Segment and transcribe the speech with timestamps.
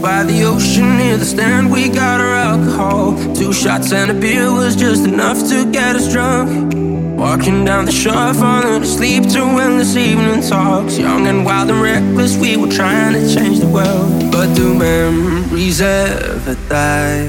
[0.00, 3.12] by the ocean near the stand, we got our alcohol.
[3.34, 6.74] Two shots and a beer was just enough to get us drunk.
[7.18, 10.98] Walking down the shore, falling asleep to endless evening talks.
[10.98, 14.32] Young and wild and reckless, we were trying to change the world.
[14.32, 17.28] But do memories ever die?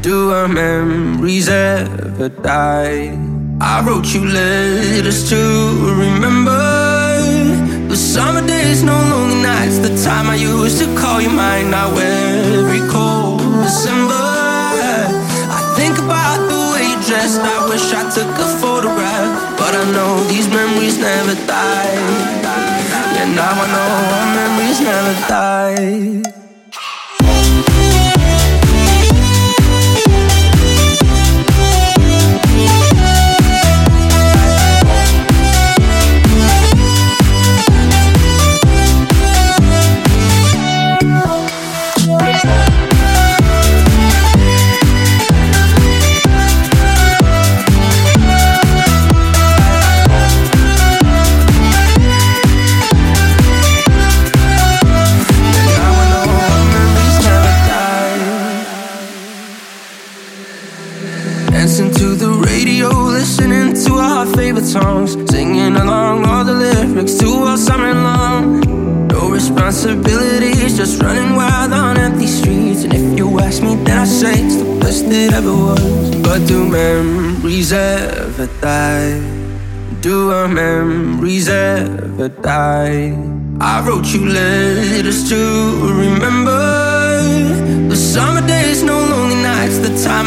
[0.00, 3.18] Do our memories ever die?
[3.60, 5.61] I wrote you letters to
[10.64, 11.70] used to call you mine.
[11.70, 17.40] Now every cold December, I think about the way you dressed.
[17.40, 21.98] I wish I took a photograph, but I know these memories never die.
[23.14, 26.41] Yeah, now I know our memories never die.
[64.72, 68.60] Songs, singing along all the lyrics to all summer long.
[69.08, 72.84] No responsibilities, just running wild on empty streets.
[72.84, 76.16] And if you ask me, then I say it's the best it ever was.
[76.26, 79.20] But do memories ever die?
[80.00, 83.12] Do our memories ever die?
[83.60, 85.40] I wrote you letters to
[86.02, 86.51] remember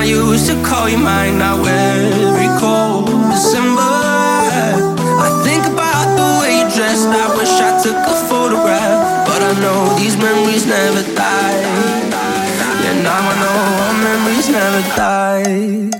[0.00, 1.36] I used to call you mine.
[1.38, 3.84] Now every cold December.
[3.84, 7.06] I think about the way you dressed.
[7.06, 11.60] I wish I took a photograph, but I know these memories never die.
[12.82, 15.99] Yeah, now I know our memories never die.